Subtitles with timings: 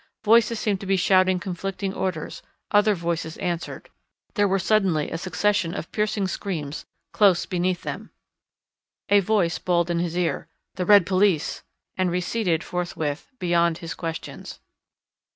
[0.23, 3.87] Voices seemed to be shouting conflicting orders, other voices answered.
[4.33, 8.09] There were suddenly a succession of piercing screams close beneath them.
[9.09, 11.61] A voice bawled in his ear, "The red police,"
[11.97, 14.59] and receded forthwith beyond his questions.